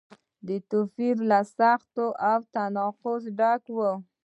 [0.69, 1.15] توپیر
[1.57, 2.09] سخت او
[2.41, 3.91] له تناقضه ډک دی.